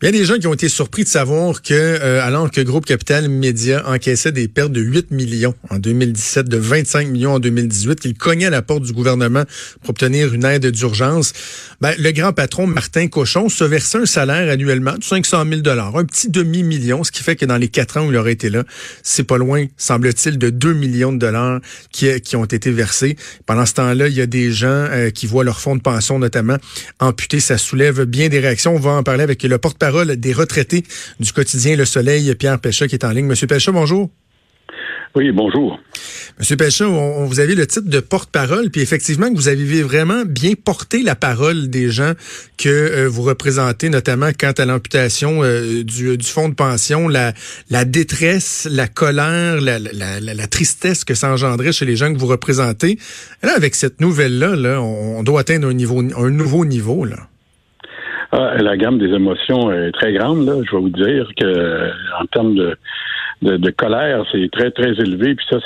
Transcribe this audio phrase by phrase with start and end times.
[0.00, 2.60] Il y a des gens qui ont été surpris de savoir que, euh, alors que
[2.60, 7.40] Groupe Capital Média encaissait des pertes de 8 millions en 2017, de 25 millions en
[7.40, 9.42] 2018, qu'il cognait à la porte du gouvernement
[9.80, 11.32] pour obtenir une aide d'urgence,
[11.80, 16.04] ben, le grand patron Martin Cochon se versait un salaire annuellement de 500 000 un
[16.04, 18.62] petit demi-million, ce qui fait que dans les quatre ans où il aurait été là,
[19.02, 23.16] c'est pas loin, semble-t-il, de 2 millions de dollars qui, qui ont été versés.
[23.46, 26.20] Pendant ce temps-là, il y a des gens euh, qui voient leur fonds de pension
[26.20, 26.58] notamment
[27.00, 27.40] amputé.
[27.40, 28.76] Ça soulève bien des réactions.
[28.76, 30.84] On va en parler avec le porte parole des retraités
[31.18, 33.24] du quotidien Le Soleil, Pierre Péchat, qui est en ligne.
[33.24, 34.10] Monsieur Péchat, bonjour.
[35.14, 35.80] Oui, bonjour.
[36.38, 40.24] Monsieur Péchat, on, vous avez le titre de porte-parole, puis effectivement que vous avez vraiment
[40.26, 42.12] bien porté la parole des gens
[42.58, 47.32] que euh, vous représentez, notamment quant à l'amputation euh, du, fonds de pension, la,
[47.70, 52.18] la détresse, la colère, la, la, la, tristesse que ça engendrait chez les gens que
[52.18, 52.98] vous représentez.
[53.42, 57.06] là, avec cette nouvelle-là, là, on, doit atteindre un, niveau, un nouveau niveau.
[57.06, 57.26] Là.
[58.30, 60.46] Ah, la gamme des émotions est très grande.
[60.46, 60.54] Là.
[60.64, 61.90] Je vais vous dire que
[62.20, 62.76] en termes de,
[63.42, 65.34] de, colère, c'est très, très élevé.
[65.34, 65.58] Puis ça,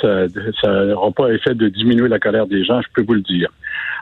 [0.61, 3.49] ça n'aura pas effet de diminuer la colère des gens, je peux vous le dire.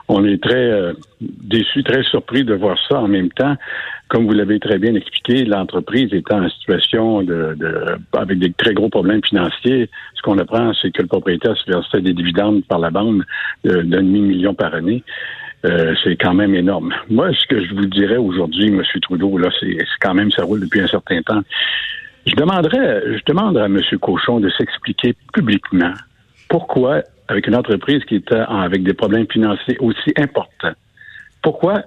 [0.08, 3.00] On est très euh, déçus, très surpris de voir ça.
[3.00, 3.56] En même temps,
[4.08, 7.56] comme vous l'avez très bien expliqué, l'entreprise étant en situation de,
[8.12, 12.00] avec des très gros problèmes financiers, ce qu'on apprend, c'est que le propriétaire se versait
[12.00, 13.22] des dividendes par la bande
[13.64, 15.02] d'un demi-million par année.
[15.64, 16.92] Euh, c'est quand même énorme.
[17.08, 18.82] Moi, ce que je vous dirais aujourd'hui, M.
[19.00, 21.42] Trudeau, là, c'est quand même, ça roule depuis un certain temps.
[22.26, 23.80] Je demanderais, je demande à M.
[24.00, 25.92] Cochon de s'expliquer publiquement
[26.48, 30.74] pourquoi, avec une entreprise qui était avec des problèmes financiers aussi importants,
[31.42, 31.84] pourquoi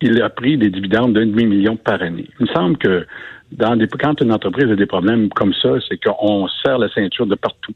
[0.00, 2.28] il a pris des dividendes d'un demi-million par année.
[2.38, 3.06] Il me semble que
[3.52, 7.26] dans des, quand une entreprise a des problèmes comme ça, c'est qu'on serre la ceinture
[7.26, 7.74] de partout.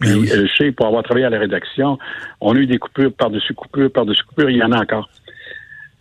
[0.00, 1.98] Puis, ben euh, je sais, pour avoir travaillé à la rédaction,
[2.40, 5.08] on a eu des coupures par-dessus coupures, par-dessus coupures, il y en a encore.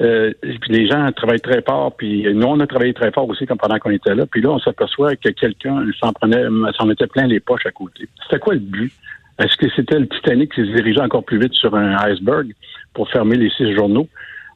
[0.02, 3.46] Euh, puis les gens travaillent très fort, puis nous, on a travaillé très fort aussi
[3.46, 4.26] comme pendant qu'on était là.
[4.26, 6.44] Puis là, on s'aperçoit que quelqu'un s'en prenait,
[6.76, 8.08] s'en mettait plein les poches à côté.
[8.24, 8.92] C'était quoi le but?
[9.38, 12.54] Est-ce que c'était le Titanic qui se dirigeait encore plus vite sur un iceberg
[12.94, 14.08] pour fermer les six journaux?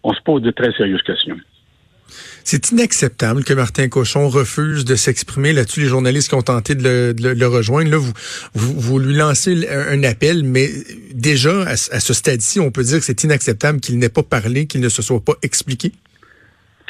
[0.03, 1.38] On se pose de très sérieuses questions.
[2.44, 5.82] C'est inacceptable que Martin Cochon refuse de s'exprimer là-dessus.
[5.82, 8.14] Les journalistes qui ont tenté de le, rejoindre, là, vous,
[8.54, 10.70] vous, lui lancez un, appel, mais
[11.14, 14.68] déjà, à, à ce stade-ci, on peut dire que c'est inacceptable qu'il n'ait pas parlé,
[14.68, 15.92] qu'il ne se soit pas expliqué.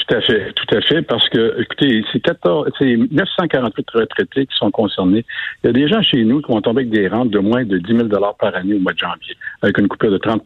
[0.07, 4.55] Tout à fait, tout à fait, parce que, écoutez, c'est 14, c'est 948 retraités qui
[4.55, 5.25] sont concernés.
[5.63, 7.63] Il y a des gens chez nous qui vont tomber avec des rentes de moins
[7.63, 10.43] de 10 000 par année au mois de janvier, avec une coupure de 30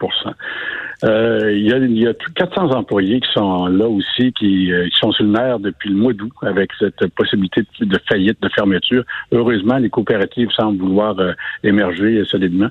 [1.06, 4.86] euh, il, y a, il y a 400 employés qui sont là aussi, qui, euh,
[4.90, 8.50] qui, sont sur le nerf depuis le mois d'août avec cette possibilité de, faillite, de
[8.50, 9.04] fermeture.
[9.32, 11.32] Heureusement, les coopératives semblent vouloir euh,
[11.64, 12.68] émerger solidement.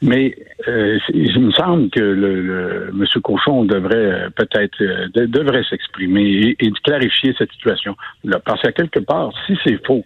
[0.00, 0.36] Mais
[0.68, 3.04] euh, il me semble que le, le M.
[3.22, 4.76] Cochon devrait peut-être
[5.14, 7.96] devrait s'exprimer et, clarifier cette situation.
[8.22, 10.04] Là, parce qu'à quelque part, si c'est faux,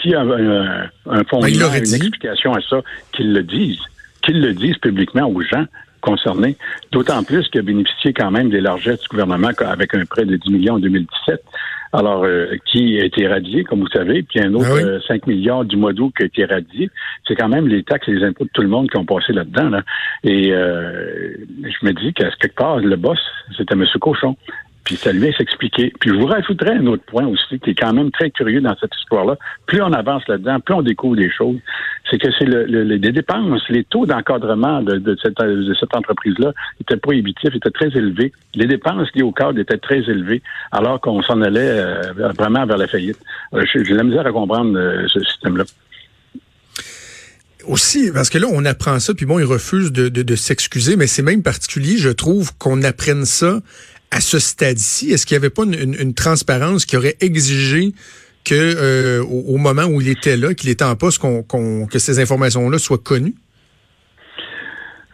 [0.00, 3.82] s'il y a un, un fondement, ben, une explication à ça, qu'ils le disent,
[4.22, 5.66] qu'ils le disent publiquement aux gens,
[6.06, 6.56] concernés,
[6.92, 10.36] d'autant plus qu'il a bénéficié quand même des largesses du gouvernement avec un prêt de
[10.36, 11.42] 10 millions en 2017,
[11.92, 15.18] alors euh, qui a été éradié, comme vous savez, puis un autre 5 ah euh,
[15.26, 16.90] millions du mois d'août qui a été éradié.
[17.26, 19.32] C'est quand même les taxes et les impôts de tout le monde qui ont passé
[19.32, 19.70] là-dedans.
[19.70, 19.82] Là.
[20.22, 23.18] Et euh, je me dis qu'à quelque part, le boss,
[23.56, 23.84] c'était M.
[24.00, 24.36] Cochon
[24.86, 25.92] puis ça lui s'expliquer.
[25.98, 28.76] Puis je vous rajouterais un autre point aussi qui est quand même très curieux dans
[28.80, 29.36] cette histoire-là.
[29.66, 31.58] Plus on avance là-dedans, plus on découvre des choses.
[32.08, 36.96] C'est que c'est le, les dépenses, les taux d'encadrement de, cette, de cette entreprise-là étaient
[36.96, 38.32] prohibitifs, étaient très élevés.
[38.54, 40.40] Les dépenses liées au cadre étaient très élevées,
[40.70, 43.18] alors qu'on s'en allait euh, vraiment vers la faillite.
[43.54, 45.64] Euh, j'ai la misère à comprendre euh, ce système-là
[47.66, 50.94] aussi, parce que là, on apprend ça, puis bon, il refuse de, de, de s'excuser,
[50.94, 53.58] mais c'est même particulier, je trouve, qu'on apprenne ça
[54.10, 57.92] à ce stade-ci, est-ce qu'il n'y avait pas une, transparence qui aurait exigé
[58.44, 62.78] que euh, au, moment où il était là, qu'il était en poste, que ces informations-là
[62.78, 63.34] soient connues?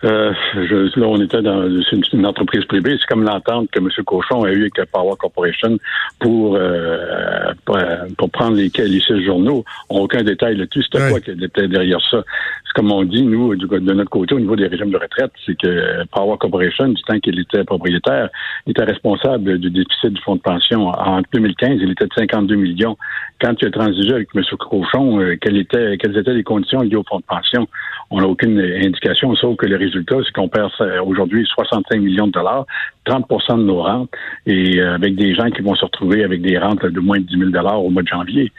[0.04, 2.96] Euh, je, là, on était dans une, une entreprise privée.
[3.00, 3.88] C'est comme l'entente que M.
[4.04, 5.78] Cochon a eue avec Power Corporation
[6.19, 7.78] pour, euh, pour,
[8.19, 9.64] pour prendre les, les six journaux.
[9.88, 10.82] On n'a aucun détail là-dessus.
[10.84, 11.10] C'était Ouais.
[11.10, 12.22] quoi qui était derrière ça?
[12.64, 15.31] C'est comme on dit, nous, du, de notre côté, au niveau des régimes de retraite,
[15.46, 18.28] c'est que Power Corporation, du temps qu'il était propriétaire,
[18.66, 20.88] était responsable du déficit du fonds de pension.
[20.88, 22.96] En 2015, il était de 52 millions.
[23.40, 24.43] Quand il a transigé avec M.
[24.58, 27.66] Cochon, euh, quelles, étaient, quelles étaient les conditions liées au fonds de pension?
[28.10, 32.26] On n'a aucune indication, sauf que le résultat, c'est qu'on perd euh, aujourd'hui 65 millions
[32.26, 32.66] de dollars,
[33.04, 34.10] 30 de nos rentes,
[34.46, 37.24] et euh, avec des gens qui vont se retrouver avec des rentes de moins de
[37.24, 38.52] 10 000 dollars au mois de janvier.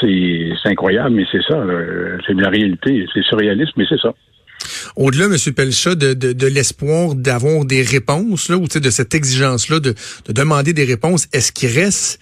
[0.00, 1.54] C'est incroyable, mais c'est ça.
[1.54, 3.06] euh, C'est la réalité.
[3.12, 4.14] C'est surréaliste, mais c'est ça.
[4.96, 5.36] Au-delà, M.
[5.54, 9.94] Pelcha, de, l'espoir d'avoir des réponses, là, ou de cette exigence-là de
[10.28, 12.20] demander des réponses, est-ce qu'il reste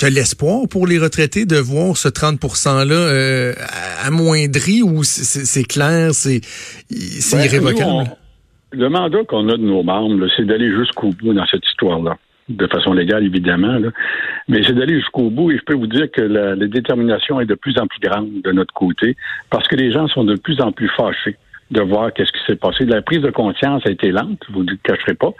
[0.00, 3.52] de l'espoir pour les retraités de voir ce 30 %-là euh,
[4.04, 6.40] amoindri ou c'est- clair, c'est
[6.90, 7.90] Ben, irrévocable?
[7.90, 8.06] nous, on-
[8.72, 12.16] le mandat qu'on a de nos membres, c'est d'aller jusqu'au bout dans cette histoire-là.
[12.50, 13.78] De façon légale, évidemment.
[13.78, 13.88] là.
[14.48, 17.46] Mais c'est d'aller jusqu'au bout et je peux vous dire que la, la détermination est
[17.46, 19.16] de plus en plus grande de notre côté
[19.50, 21.36] parce que les gens sont de plus en plus fâchés
[21.70, 22.84] de voir qu'est-ce qui s'est passé.
[22.86, 25.32] La prise de conscience a été lente, vous ne le cacherez pas,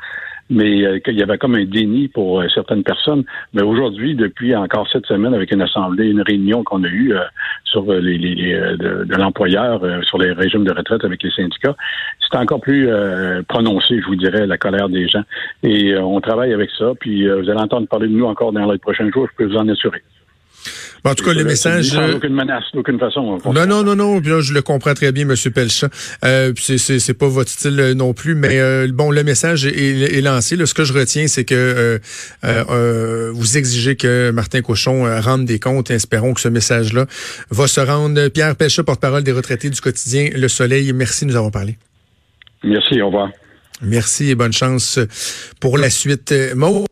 [0.50, 3.24] mais euh, qu'il y avait comme un déni pour euh, certaines personnes.
[3.54, 7.20] Mais aujourd'hui, depuis encore cette semaine, avec une assemblée, une réunion qu'on a eue euh,
[7.64, 11.04] sur euh, les, les- les, euh, de, de l'employeur, euh, sur les régimes de retraite
[11.04, 11.76] avec les syndicats,
[12.20, 12.88] c'est encore plus
[13.48, 15.22] prononcé, je vous dirais, la colère des gens.
[15.62, 16.92] Et on travaille avec ça.
[17.00, 19.56] Puis vous allez entendre parler de nous encore dans les prochains jours, je peux vous
[19.56, 20.02] en assurer.
[21.04, 21.86] En tout cas, le message...
[21.86, 23.38] Sans euh, aucune menace, d'aucune façon.
[23.46, 24.20] Non, non, non, non.
[24.20, 25.88] Puis là, je le comprends très bien, Monsieur Pelchat.
[26.24, 29.66] Euh, c'est, c'est, c'est pas votre style euh, non plus, mais euh, bon, le message
[29.66, 30.56] est, est lancé.
[30.56, 31.98] Là, ce que je retiens, c'est que euh,
[32.44, 35.90] euh, vous exigez que Martin Cochon rende des comptes.
[35.90, 37.06] Espérons que ce message-là
[37.50, 38.28] va se rendre.
[38.28, 40.92] Pierre Pelchat, porte-parole des retraités du quotidien Le Soleil.
[40.92, 41.78] Merci, nous avons parlé.
[42.64, 43.30] Merci, au revoir.
[43.80, 44.98] Merci et bonne chance
[45.60, 46.34] pour la suite.
[46.56, 46.86] Maud,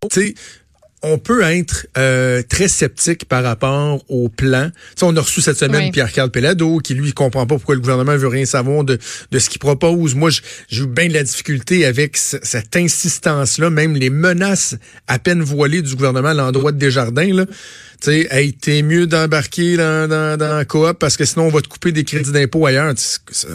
[1.02, 4.70] on peut être euh, très sceptique par rapport au plan.
[4.70, 5.90] Tu sais, on a reçu cette semaine Oui.
[5.92, 8.98] Pierre-Carl Pellado, qui lui comprend pas pourquoi le gouvernement veut rien savoir de,
[9.30, 10.14] de ce qu'il propose.
[10.14, 10.30] Moi,
[10.68, 14.74] j'ai eu bien de la difficulté avec ce- cette insistance-là, même les menaces
[15.06, 17.32] à peine voilées du gouvernement à l'endroit de Desjardins.
[17.34, 17.46] Là.
[17.46, 17.52] Tu
[18.00, 21.60] sais, hey, t'es mieux d'embarquer dans, dans, dans la coop parce que sinon on va
[21.62, 22.92] te couper des crédits d'impôt ailleurs.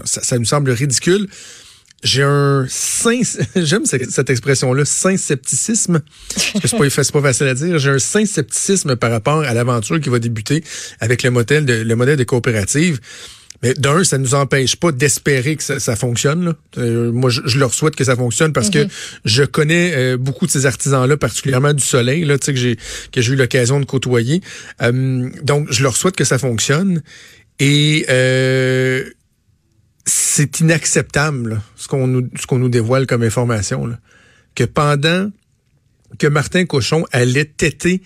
[0.06, 1.28] Ça nous semble ridicule
[2.04, 3.22] j'ai un sain,
[3.56, 6.02] j'aime cette, expression-là, sain scepticisme.
[6.34, 7.78] Parce que c'est pas, pas facile à dire.
[7.80, 10.64] J'ai un sain scepticisme par rapport à l'aventure qui va débuter
[11.00, 13.00] avec le modèle de, le modèle de coopérative.
[13.64, 16.46] Mais d'un, ça nous empêche pas d'espérer que ça, ça fonctionne.
[16.46, 16.56] là.
[16.80, 18.88] Euh, moi, je, je leur souhaite que ça fonctionne parce que
[19.24, 22.78] je connais euh, beaucoup de ces artisans-là, particulièrement du soleil, là, tu sais, que j'ai
[23.12, 24.42] que j'ai eu l'occasion de côtoyer.
[24.82, 27.04] Euh, donc, je leur souhaite que ça fonctionne.
[27.60, 29.04] Et euh,
[30.06, 33.96] c'est inacceptable ce qu'on nous ce qu'on nous dévoile comme information
[34.56, 35.30] que pendant
[36.18, 38.02] que Martin Cochon allait têter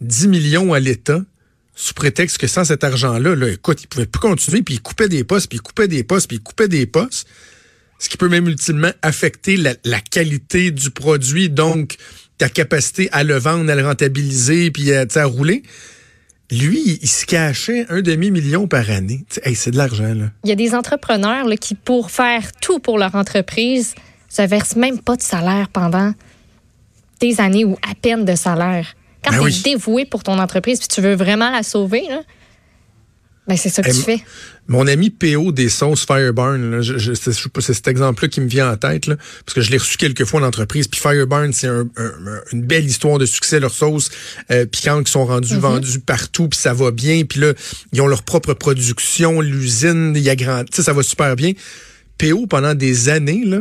[0.00, 1.22] 10 millions à l'État
[1.74, 5.08] sous prétexte que sans cet argent-là, là, écoute, il pouvait plus continuer, puis il coupait
[5.08, 7.28] des postes, puis il coupait des postes, puis il coupait des postes,
[7.98, 11.96] ce qui peut même ultimement affecter la, qualité du produit, donc
[12.38, 15.62] ta capacité à le vendre, à le rentabiliser, puis à, à rouler.
[16.50, 19.24] Lui, il se cachait un demi-million par année.
[19.42, 20.26] Hey, c'est de l'argent, là.
[20.44, 23.94] Il y a des entrepreneurs là, qui, pour faire tout pour leur entreprise,
[24.28, 26.12] se versent même pas de salaire pendant
[27.20, 28.94] des années ou à peine de salaire.
[29.24, 29.62] Quand Ben tu es oui.
[29.64, 32.20] dévoué pour ton entreprise puis tu veux vraiment la sauver, là,
[33.48, 34.20] ben c'est ça que tu fais.
[34.68, 37.32] Mon ami PO des sauces Fireburn, là, je, je- c'est
[37.74, 40.40] cet exemple-là qui me vient en tête, là, parce que je l'ai reçu quelques fois
[40.40, 40.88] en entreprise.
[40.88, 44.10] Puis Fireburn, c'est un- un- une belle histoire de succès, leurs sauces
[44.50, 47.22] euh, piquantes qui sont rendues, vendues partout, puis ça va bien.
[47.24, 47.52] Puis là,
[47.92, 51.52] ils ont leur propre production, l'usine, il y a grand, ça va super bien.
[52.18, 53.60] PO, pendant des années, là,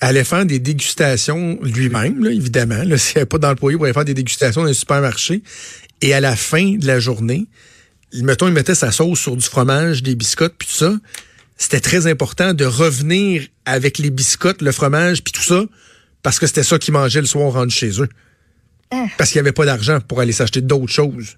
[0.00, 2.84] allait faire des dégustations lui-même, là, évidemment.
[2.84, 5.42] Là, s'il n'y avait pas d'employé pour aller faire des dégustations dans un supermarché.
[6.00, 7.48] Et à la fin de la journée, il-
[8.14, 10.94] mettons, il mettait sa sauce sur du fromage, des biscottes, puis tout ça.
[11.56, 15.64] C'était très important de revenir avec les biscottes, le fromage, puis tout ça,
[16.22, 18.08] parce que c'était ça qu'ils mangeaient le soir rendu chez eux.
[19.18, 21.36] Parce qu'il n'y avait pas d'argent pour aller s'acheter d'autres choses.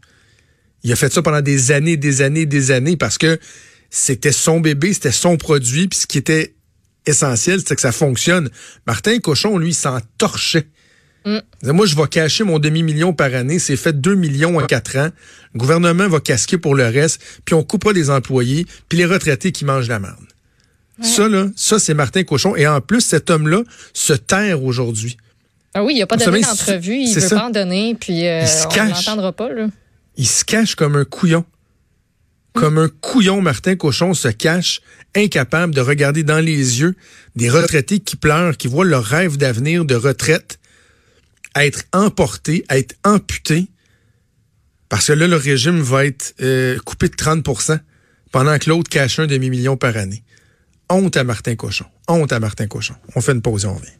[0.84, 3.38] Il a fait ça pendant des années, des années, des années, parce que
[3.90, 6.54] c'était son bébé, c'était son produit, puis ce qui était
[7.06, 8.50] essentiel, c'était que ça fonctionne.
[8.86, 10.68] Martin Cochon, lui, il s'en torchait.
[11.24, 13.58] Disait, Moi, je vais cacher mon demi-million par année.
[13.58, 15.10] C'est fait 2 millions en 4 ans.
[15.54, 19.52] Le gouvernement va casquer pour le reste, puis on coupera des employés, puis les retraités
[19.52, 20.16] qui mangent la merde.
[21.02, 22.56] Ça, là, ça, c'est Martin Cochon.
[22.56, 23.62] Et en plus, cet homme-là
[23.94, 25.16] se terre aujourd'hui.
[25.72, 27.36] Ah oui, il n'a pas donné d'entrevue, il c'est veut ça.
[27.36, 29.06] pas en donner, puis euh, Il se on cache.
[29.06, 29.48] l'entendra pas.
[29.50, 29.68] Là.
[30.16, 31.44] Il se cache comme un couillon.
[32.52, 34.80] Comme un couillon, Martin Cochon se cache,
[35.14, 36.96] incapable de regarder dans les yeux
[37.36, 40.58] des retraités qui pleurent, qui voient leur rêve d'avenir de retraite
[41.56, 43.68] être emporté, être amputé,
[44.88, 47.78] parce que là, le régime va être euh, coupé de 30%
[48.32, 50.24] pendant que l'autre cache un demi-million par année.
[50.88, 51.86] Honte à Martin Cochon.
[52.08, 52.96] Honte à Martin Cochon.
[53.14, 53.99] On fait une pause et on revient.